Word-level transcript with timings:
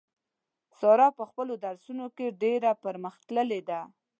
ساره 0.79 1.07
په 1.17 1.23
خپلو 1.29 1.53
درسو 1.65 1.91
نو 1.99 2.07
کې 2.17 2.37
ډېره 2.43 2.71
پر 2.83 2.95
مخ 3.03 3.15
تللې 3.27 3.61
ده. 3.69 3.81